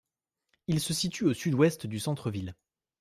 [0.65, 2.55] Il se situe au sud-ouest du centre-ville.